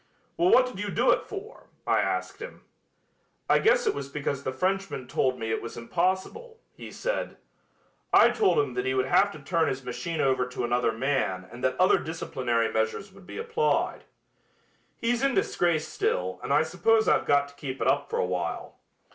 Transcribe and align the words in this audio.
'Well, 0.35 0.49
what 0.51 0.65
did 0.65 0.79
you 0.79 0.89
do 0.89 1.11
it 1.11 1.27
for?' 1.27 1.69
I 1.85 1.99
asked 1.99 2.41
him. 2.41 2.63
'I 3.47 3.59
guess 3.59 3.85
it 3.85 3.93
was 3.93 4.09
because 4.09 4.41
the 4.43 4.51
Frenchman 4.51 5.07
told 5.07 5.37
me 5.37 5.51
it 5.51 5.61
was 5.61 5.77
impossible,' 5.77 6.59
he 6.75 6.89
said. 6.91 7.37
I 8.11 8.31
told 8.31 8.57
him 8.57 8.73
that 8.73 8.85
he 8.87 8.95
would 8.95 9.05
have 9.05 9.29
to 9.33 9.39
turn 9.39 9.67
his 9.67 9.83
machine 9.83 10.19
over 10.19 10.47
to 10.47 10.63
another 10.63 10.91
man 10.91 11.47
and 11.51 11.63
that 11.63 11.79
other 11.79 11.99
disciplinary 11.99 12.73
measures 12.73 13.13
would 13.13 13.27
be 13.27 13.37
applied. 13.37 14.05
He's 14.97 15.21
in 15.21 15.35
disgrace 15.35 15.87
still 15.87 16.39
and 16.41 16.51
I 16.51 16.63
suppose 16.63 17.07
I've 17.07 17.27
got 17.27 17.49
to 17.49 17.53
keep 17.53 17.79
it 17.79 17.87
up 17.87 18.09
for 18.09 18.17
a 18.17 18.25
while. 18.25 18.77